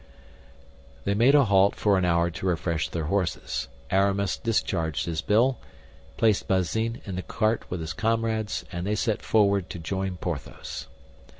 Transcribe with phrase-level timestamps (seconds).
[1.03, 3.67] They made a halt for an hour to refresh their horses.
[3.91, 5.59] Aramis discharged his bill,
[6.17, 10.87] placed Bazin in the cart with his comrades, and they set forward to join Porthos.